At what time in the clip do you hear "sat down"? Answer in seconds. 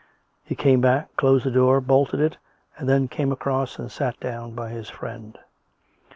3.91-4.55